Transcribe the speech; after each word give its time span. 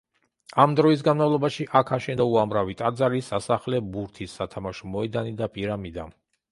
ამ 0.61 0.71
დროის 0.77 1.03
განმავლობაში 1.07 1.67
აქ 1.81 1.93
აშენდა 1.97 2.27
უამრავი 2.31 2.77
ტაძარი, 2.81 3.23
სასახლე, 3.31 3.85
ბურთის 3.95 4.37
სათამაშო 4.41 4.95
მოედანი 4.97 5.41
და 5.43 5.55
პირამიდა. 5.59 6.13